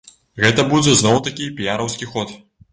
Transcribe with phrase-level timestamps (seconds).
[0.45, 2.37] Гэта будзе зноў такі піяраўскі ход.